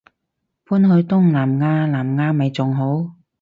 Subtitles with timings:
[0.65, 3.15] 搬去東南亞南亞咪仲好